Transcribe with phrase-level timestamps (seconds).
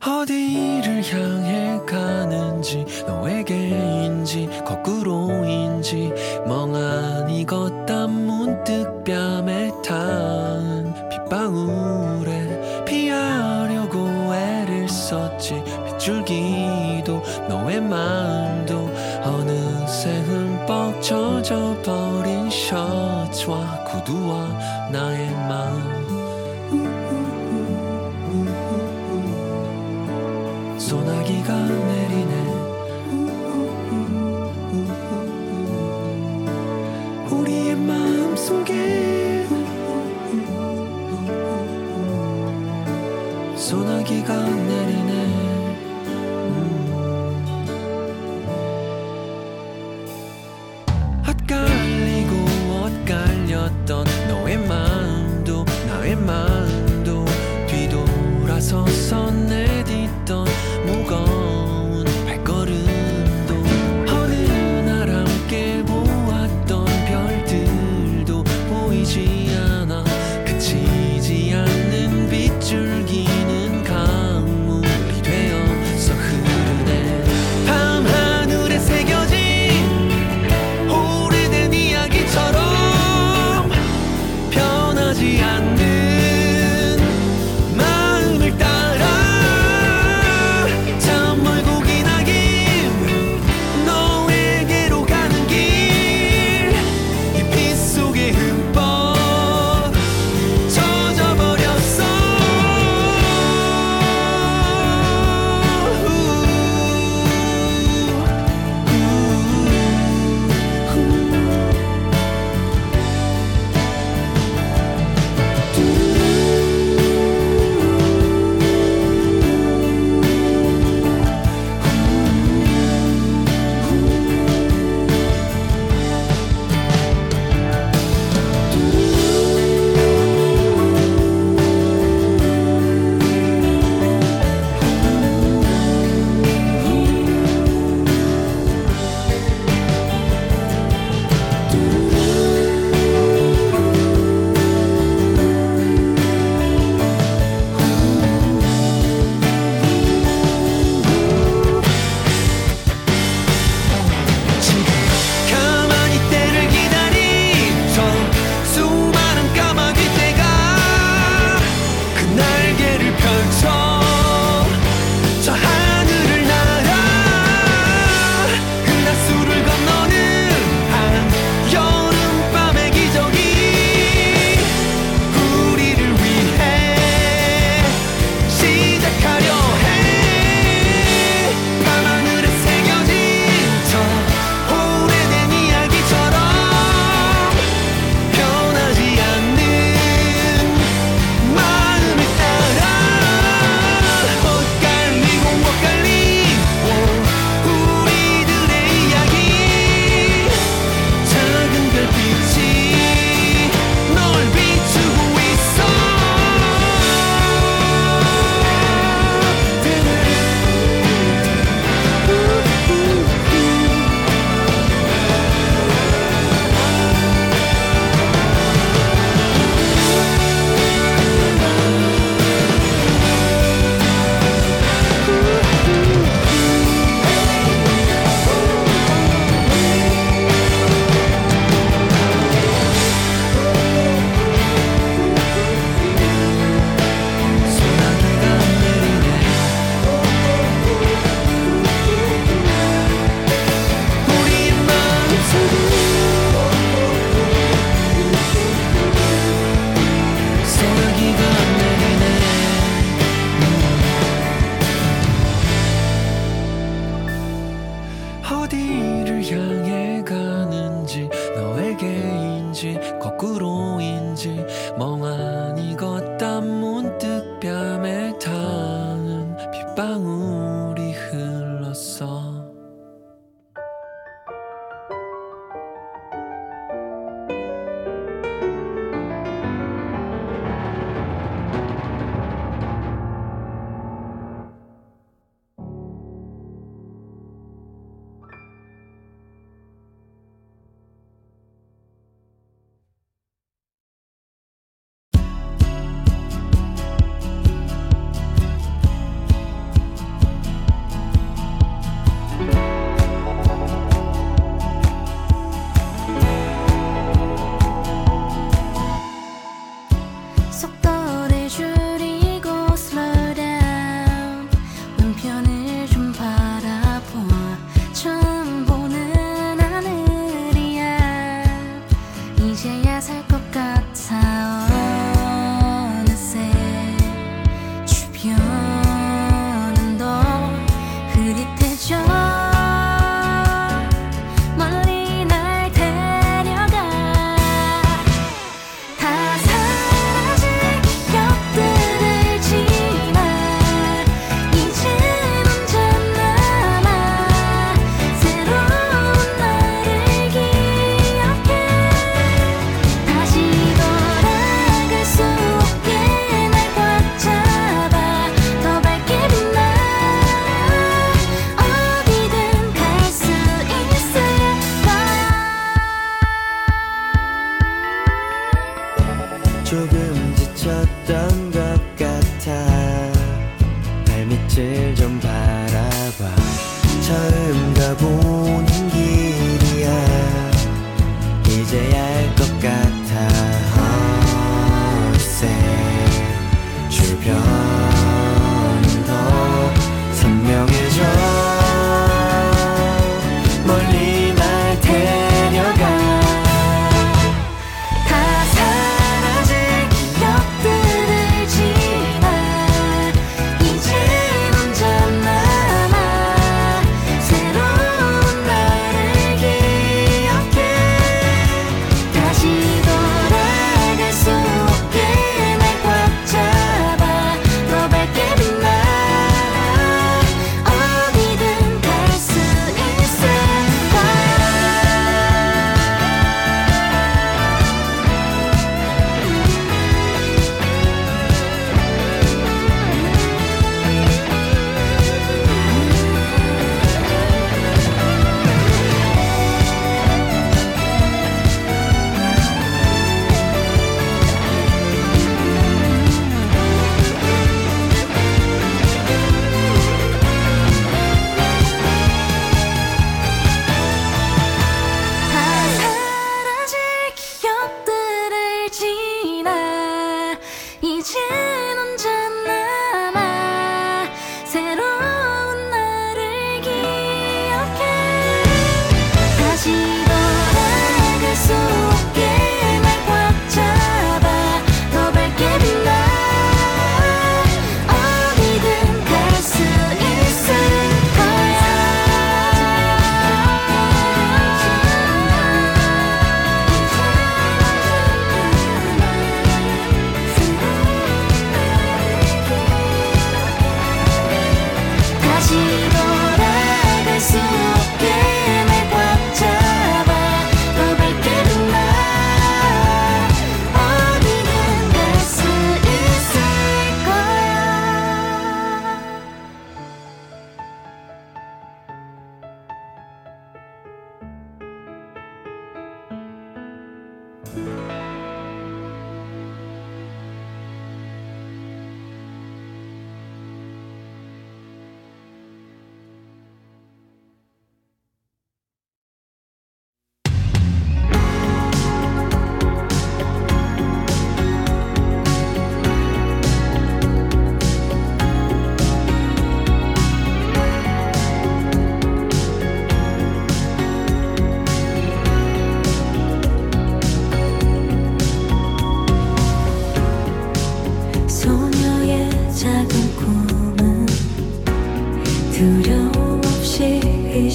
[0.00, 3.67] 어디를 향해 가는지 너에게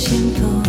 [0.09, 0.62] 것처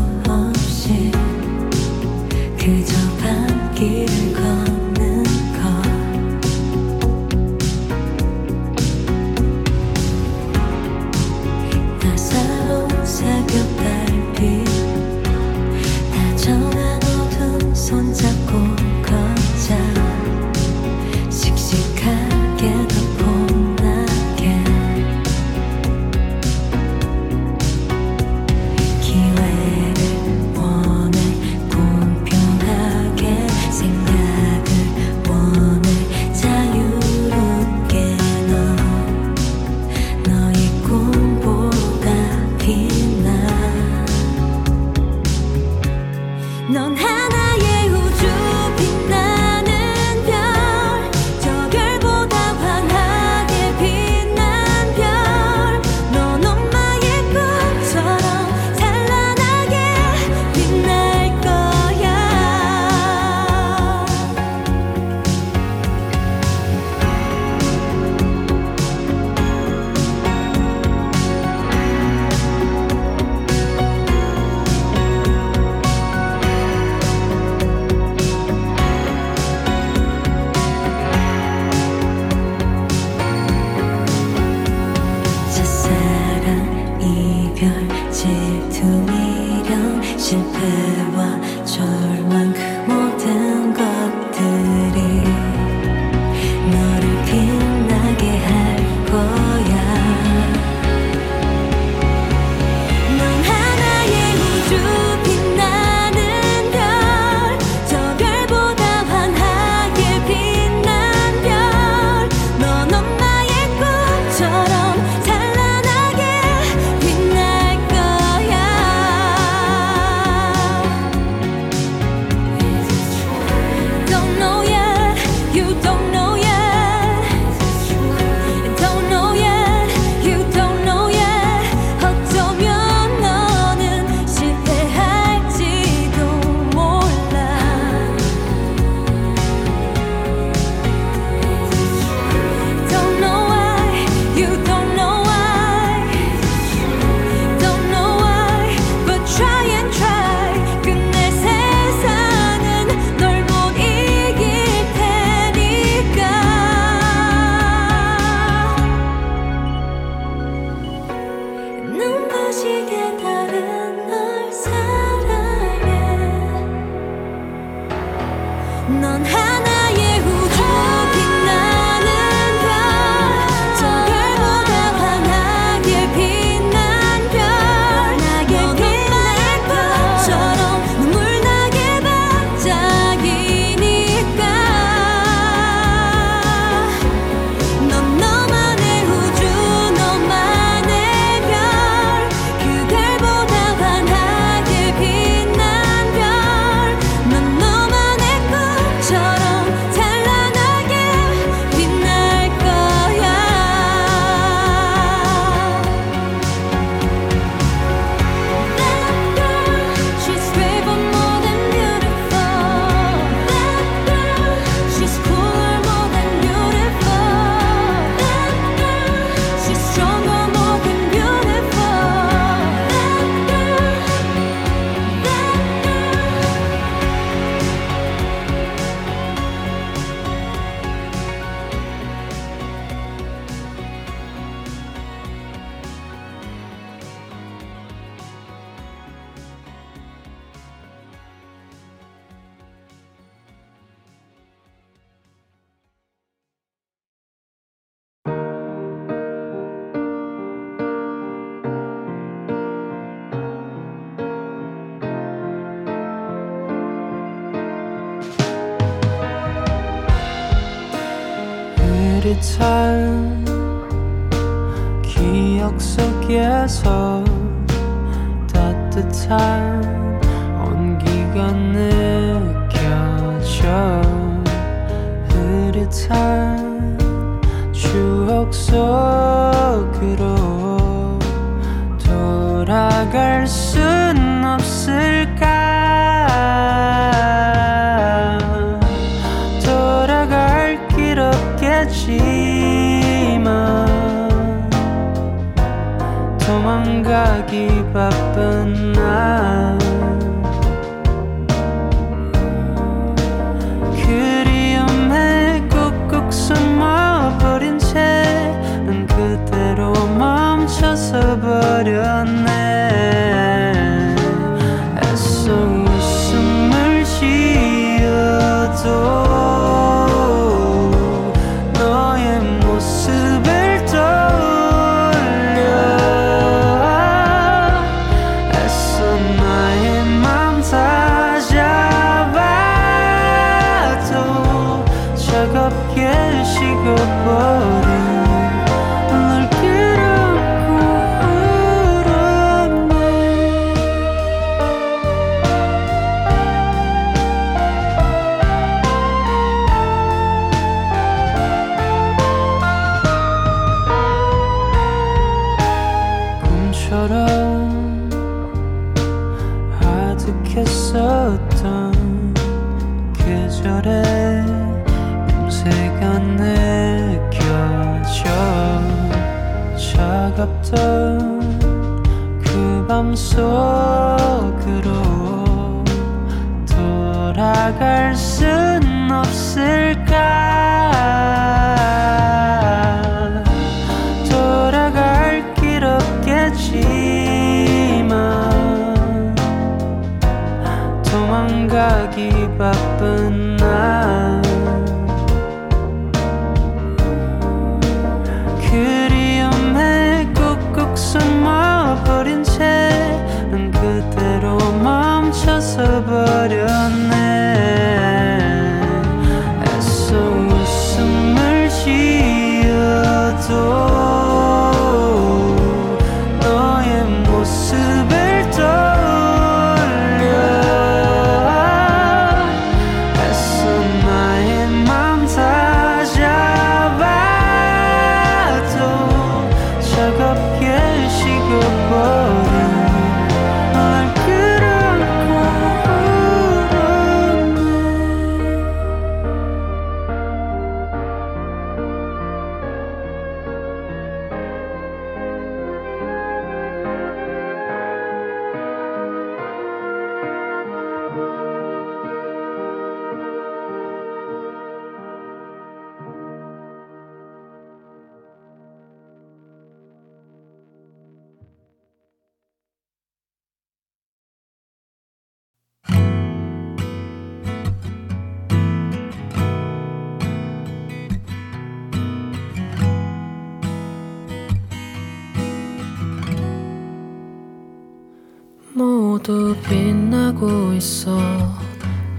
[479.25, 481.19] 모두 빛나고 있어.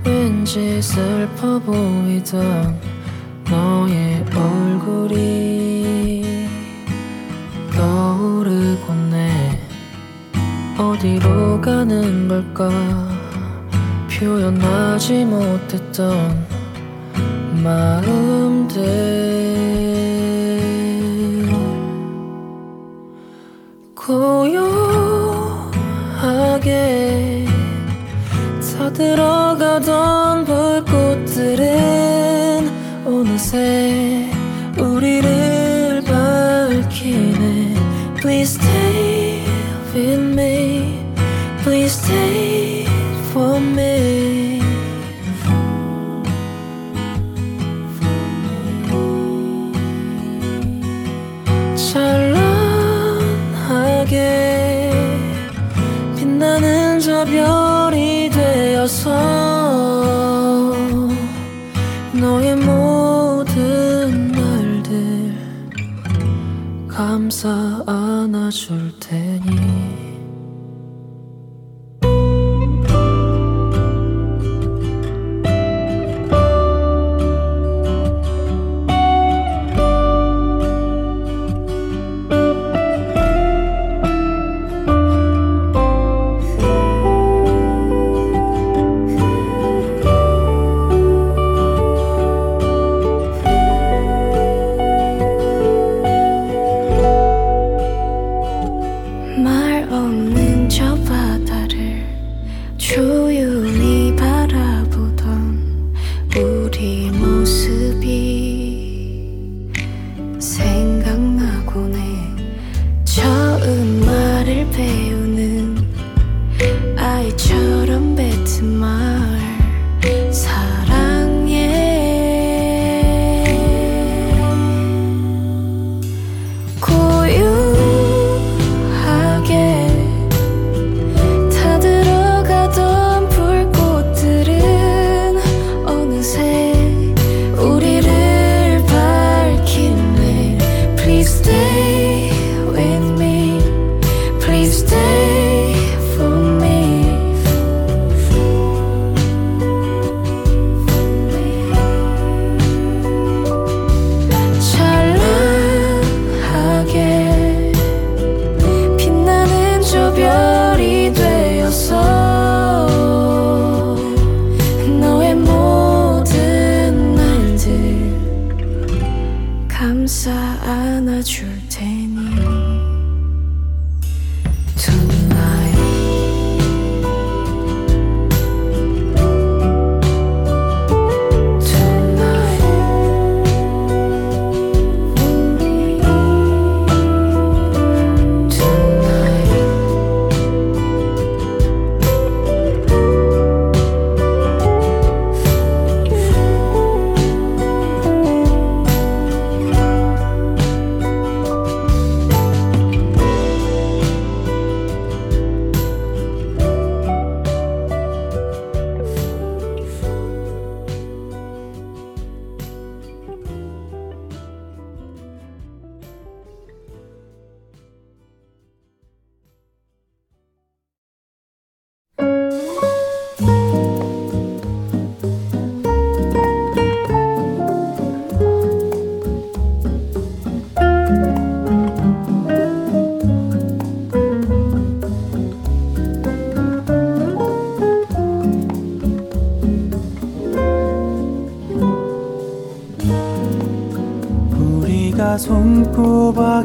[0.03, 2.79] 왠지 슬퍼 보이던
[3.47, 6.23] 너의 얼굴이
[7.75, 9.59] 떠오르고 내
[10.79, 12.71] 어디로 가는 걸까?
[14.09, 16.43] 표현하지 못했던
[17.63, 18.81] 마음들.
[23.93, 25.04] 고요
[26.25, 27.45] 하게
[28.59, 31.65] 서들어가던 불꽃들은
[33.05, 34.29] 어느새
[34.77, 37.75] 우리를 밝히네
[38.19, 39.43] Please stay
[39.93, 40.99] with me
[41.63, 42.34] Please stay
[66.95, 70.14] 감싸 안아줄 테니.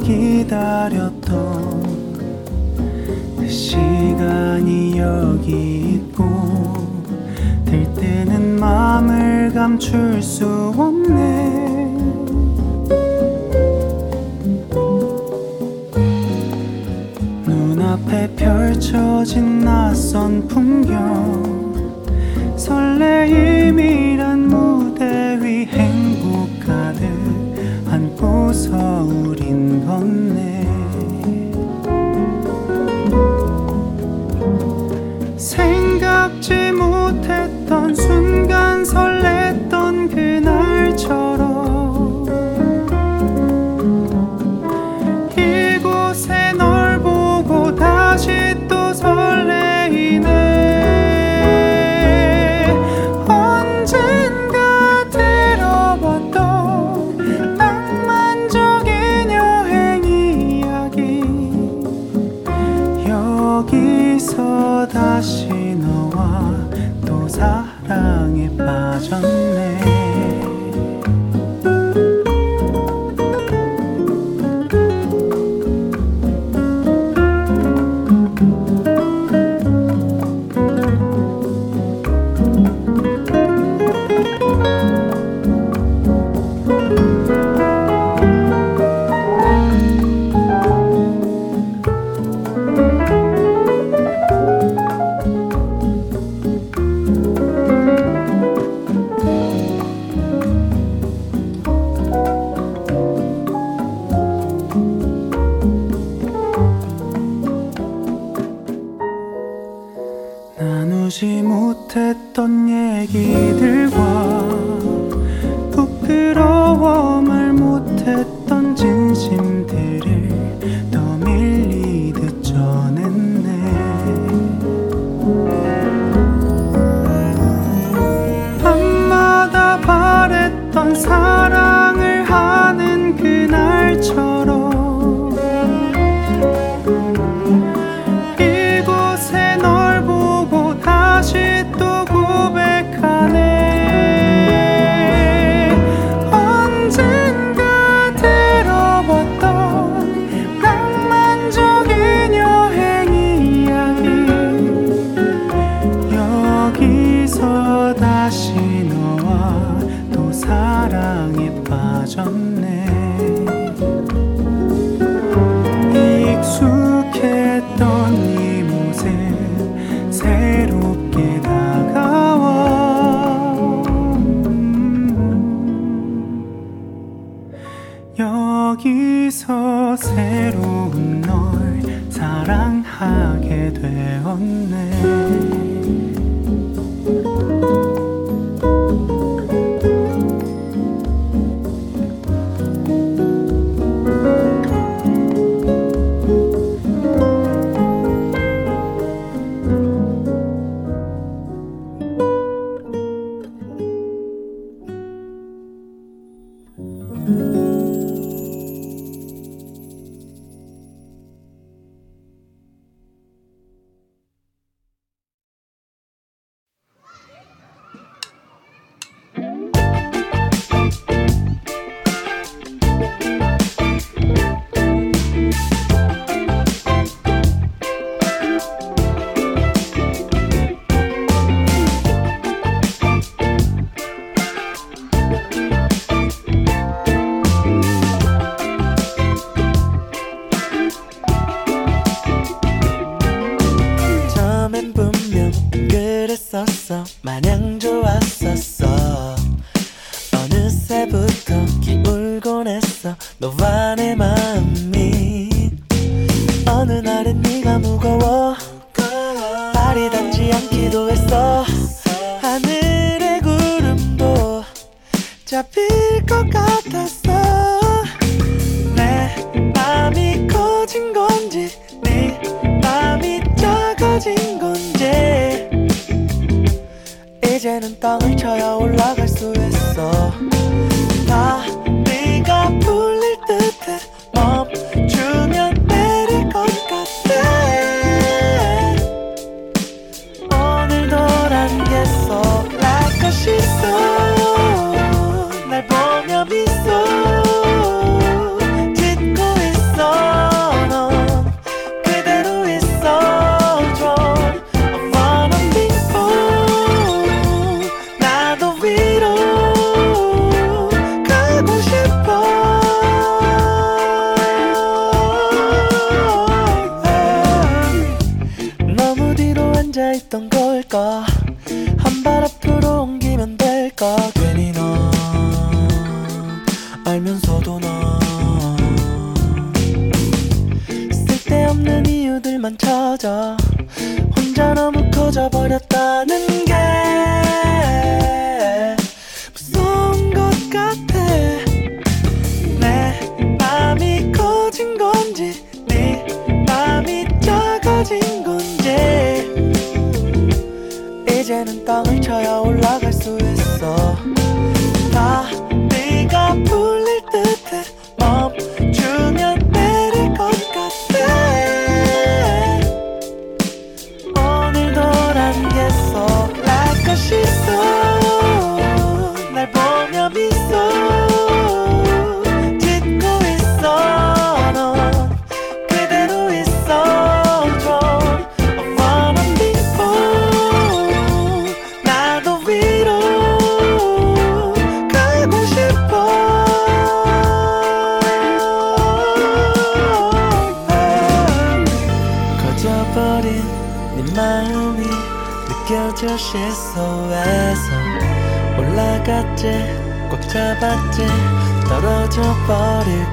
[0.01, 0.30] walking.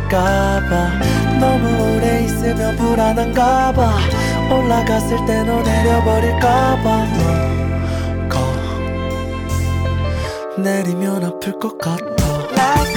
[0.07, 0.91] 될까봐.
[1.39, 3.97] 너무 오래 있으면 불안한가봐.
[4.51, 7.05] 올라갔을 때널 내려버릴까봐.
[8.27, 8.39] 너가
[10.57, 12.05] 내리면 아플 것 같아.
[12.51, 12.95] Like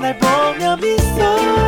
[0.00, 1.63] 날 보며 미소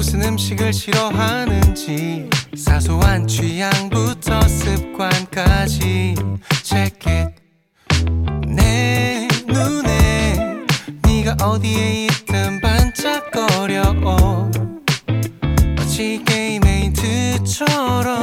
[0.00, 6.14] 무슨 음식을 싫어하는지 사소한 취향부터 습관까지
[6.64, 7.34] Check it
[8.46, 10.64] 내 눈에
[11.02, 13.94] 네가 어디에 있든 반짝거려.
[15.78, 18.14] 어찌 게임의 힌트처럼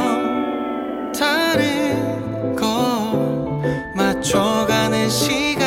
[1.12, 3.62] 다른 거
[3.94, 5.57] 맞춰가는 시간.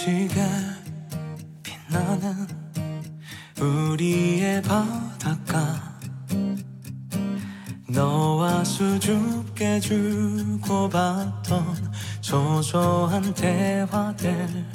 [0.00, 0.40] 수시가
[1.62, 2.46] 빛나는
[3.60, 5.98] 우리의 바닷가.
[7.86, 11.52] 너와 수줍게 주고받던
[12.22, 14.69] 소소한 대화들.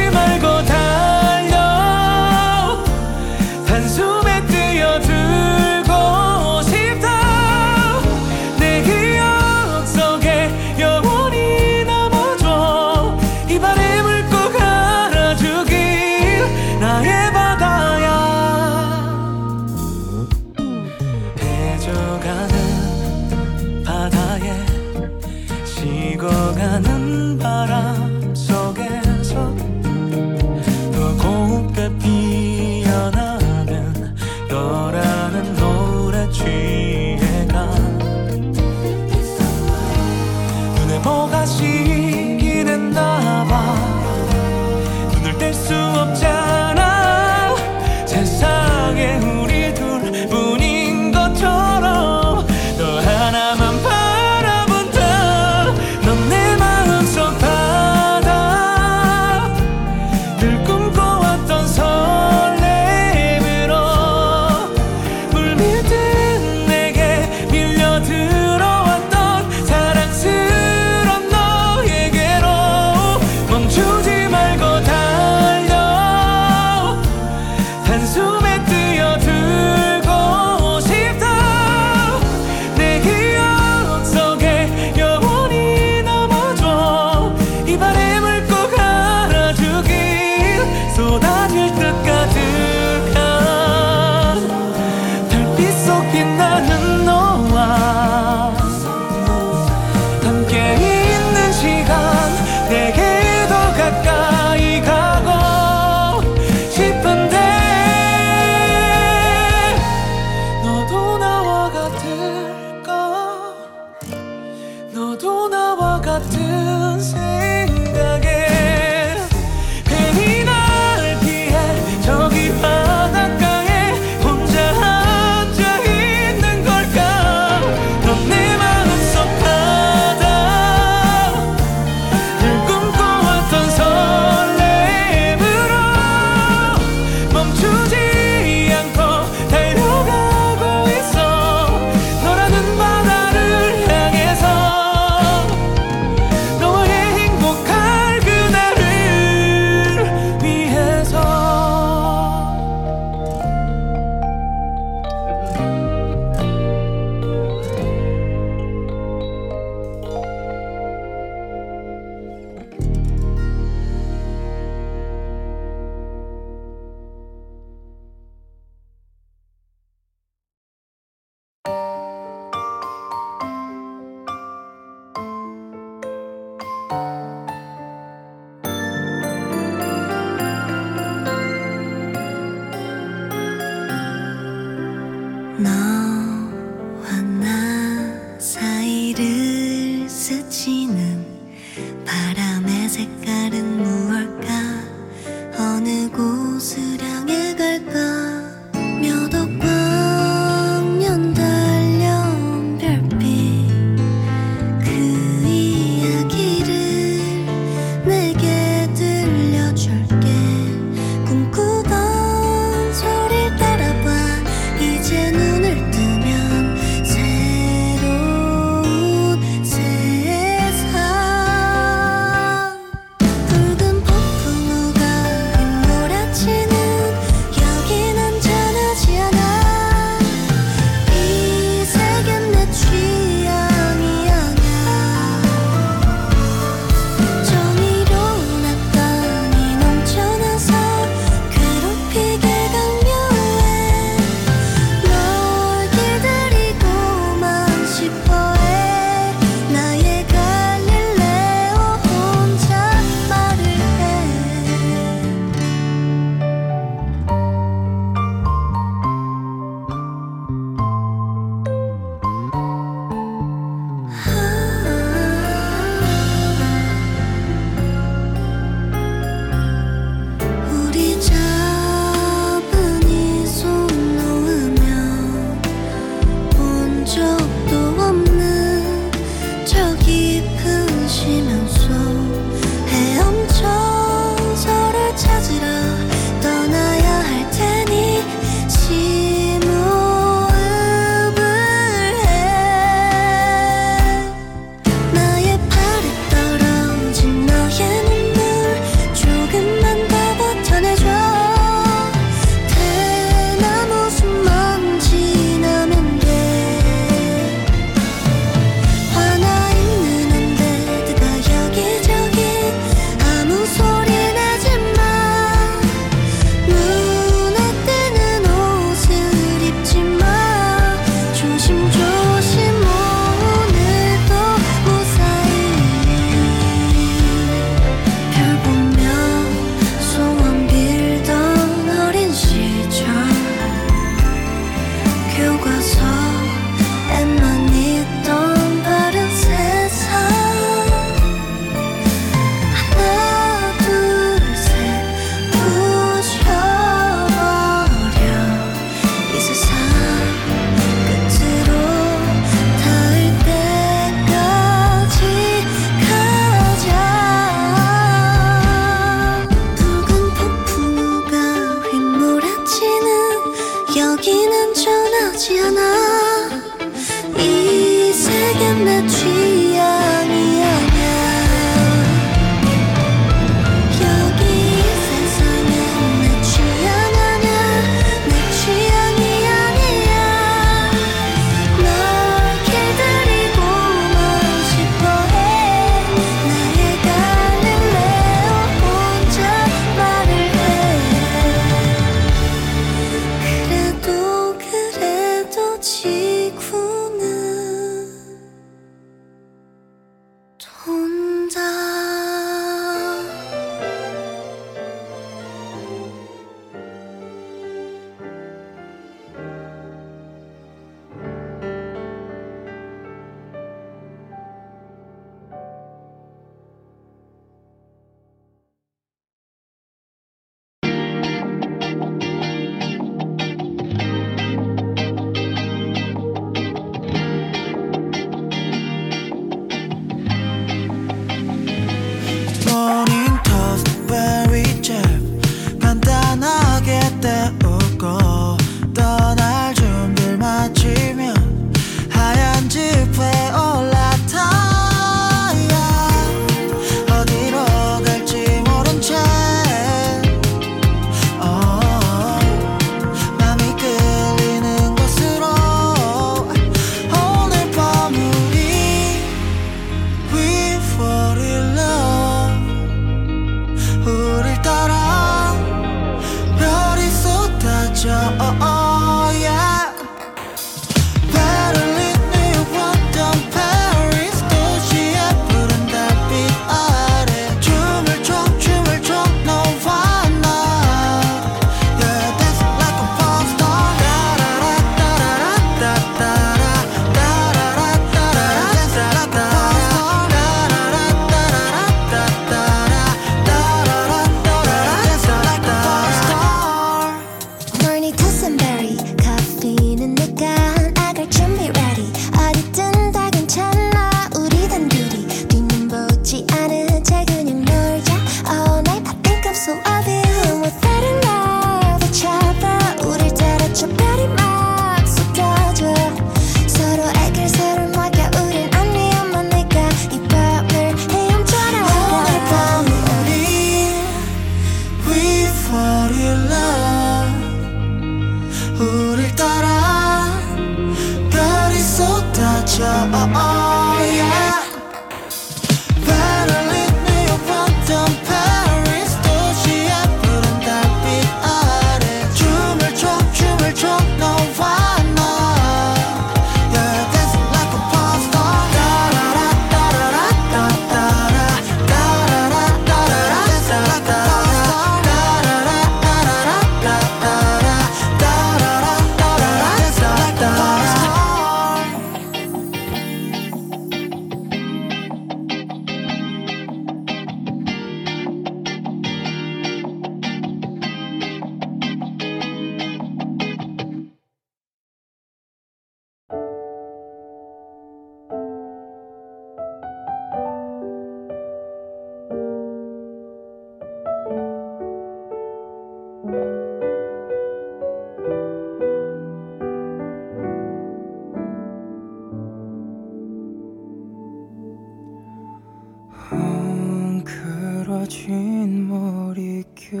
[598.04, 600.00] 길어진 머릿결.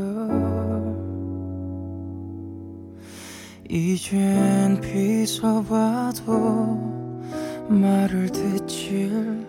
[3.68, 6.26] 이젠 비서봐도
[7.68, 9.46] 말을 듣질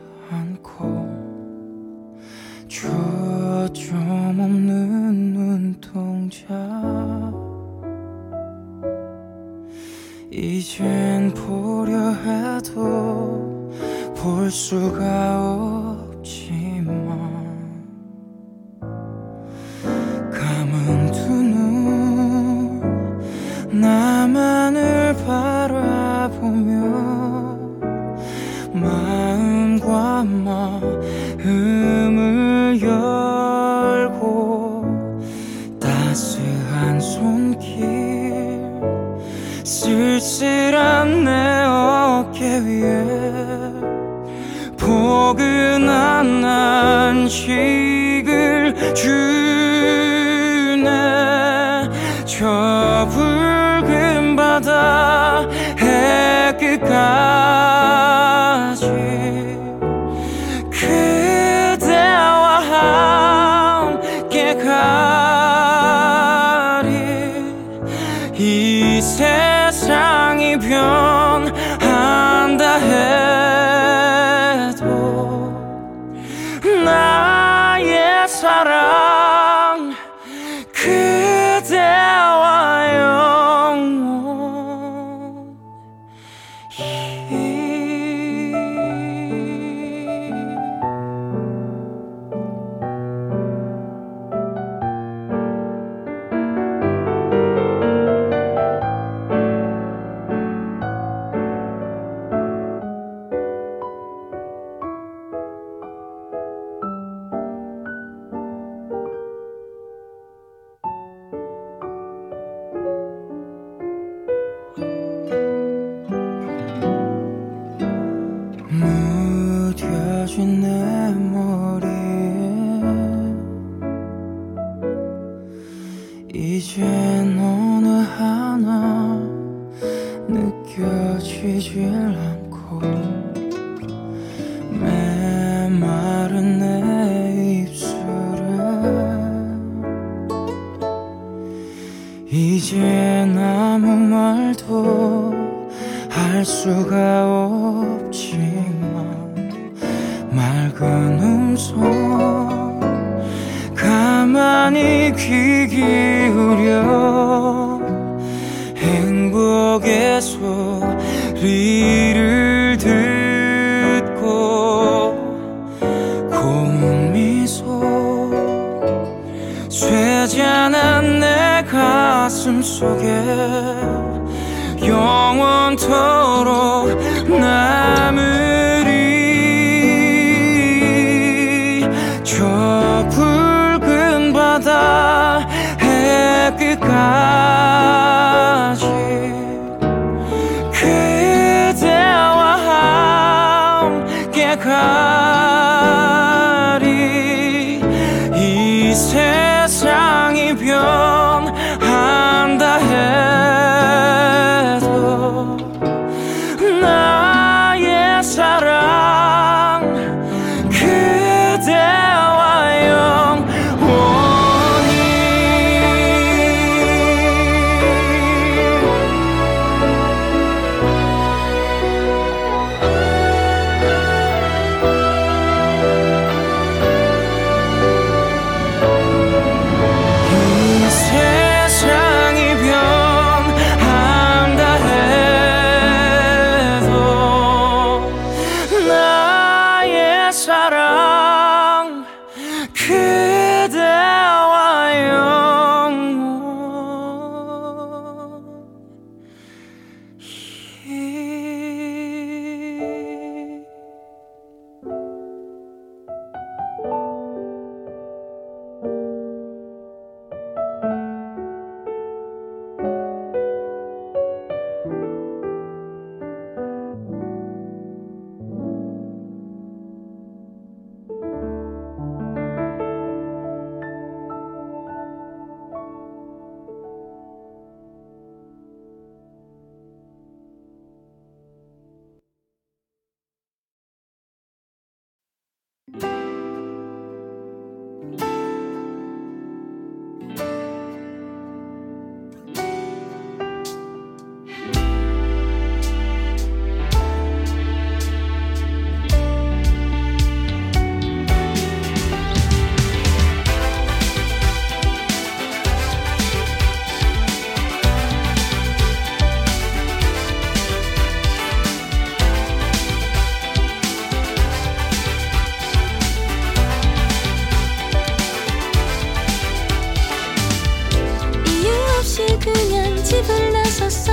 [322.39, 324.11] 그냥 집을 나섰어.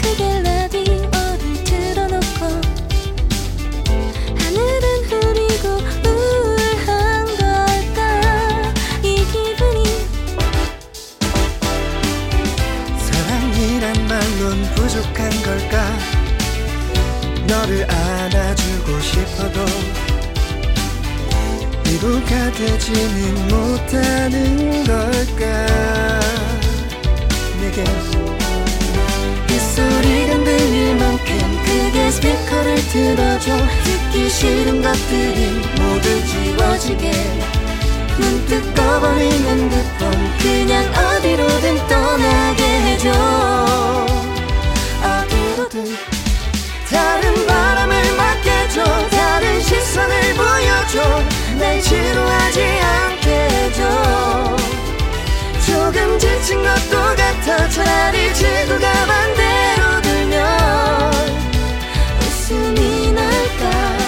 [0.00, 2.46] 크게 라디오를 틀어놓고
[4.38, 5.68] 하늘은 흐리고
[6.08, 8.72] 우울한 걸까?
[9.02, 9.84] 이 기분이
[12.98, 15.74] 사랑이란 말론 부족한 걸까?
[17.46, 19.66] 너를 안아주고 싶어도
[21.84, 26.45] 위로가 되지는 못하는 걸까
[29.46, 33.54] 빗소리가 들릴 만큼 크게 스피커를 틀어줘.
[33.84, 37.12] 듣기 싫은 것들이 모두 지워지게.
[38.18, 43.10] 문득 꺼버린 핸드폰 그냥 어디로든 떠나게 해줘.
[45.02, 45.96] 어디로든
[46.90, 48.84] 다른 바람을 맡겨줘.
[49.10, 51.22] 다른 시선을 보여줘.
[51.58, 54.65] 날 지루하지 않게 해줘
[55.86, 57.68] 조금 지친 것도 같아.
[57.68, 61.12] 차라리 지구 가 반대로 돌면
[62.18, 63.98] 웃음이 날까?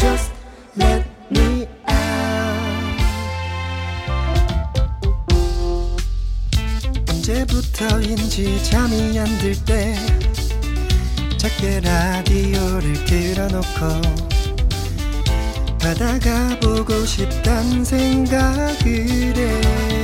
[0.00, 0.32] Just
[0.80, 2.90] let me out.
[7.08, 9.94] 언제부터인지 잠이 안 들 때
[11.38, 14.00] 작게 라디오를 틀어놓고
[15.78, 19.99] 바다가 보고 싶단 생각을 해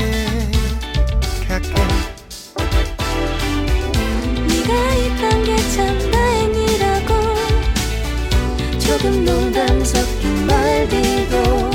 [9.06, 9.66] 조금 농담
[10.48, 11.70] 말들도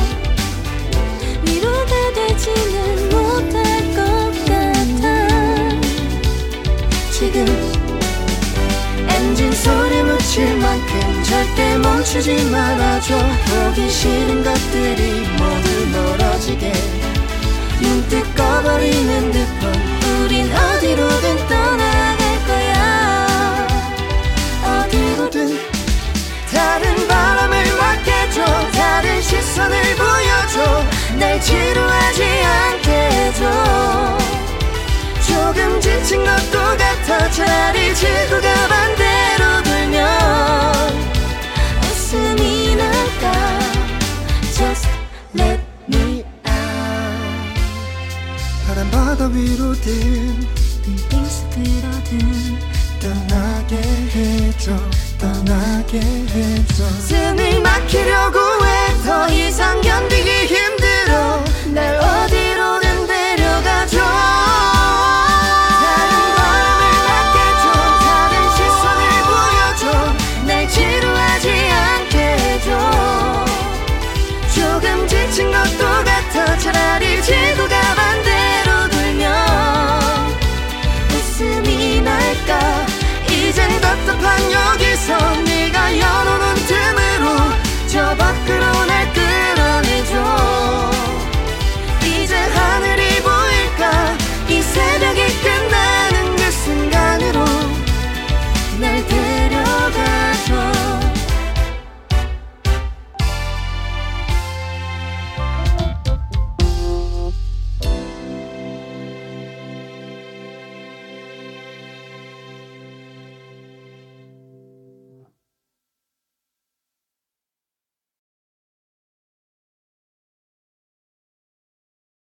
[1.46, 3.56] 위로가 되지는 못할
[3.96, 4.00] 것
[4.46, 5.02] 같아.
[7.10, 7.46] 지금
[9.08, 13.18] 엔진 소리 묻힐 만큼 절대 멈추지 말아줘.
[13.46, 16.74] 보기 싫은 것들이 모두 멀어지게.
[17.80, 19.74] 문득 꺼버린 핸드폰
[20.26, 21.91] 우린 어디로든 떠나
[26.54, 28.72] 다른 바람을 맡겨줘.
[28.72, 30.86] 다른 시선을 보여줘.
[31.18, 34.18] 날 지루하지 않게 해줘.
[35.28, 37.30] 조금 지친 것도 같아.
[37.32, 40.02] 차라리 지구가 반대로 돌면
[41.84, 43.60] 웃음이 날까?
[44.54, 44.88] Just
[45.38, 45.62] let
[45.94, 47.62] me out.
[48.68, 50.48] 파란 바다 위로든
[51.10, 52.60] 빙스들어든
[53.00, 54.72] 떠나게 해줘
[55.22, 56.84] 떠나게 해줘.
[57.08, 61.44] 숨이 막히려고 해 더 이상 견디기 힘들어.
[61.74, 62.00] 날